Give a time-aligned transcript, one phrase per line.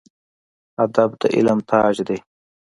[0.83, 2.17] ادب د علم تاج دی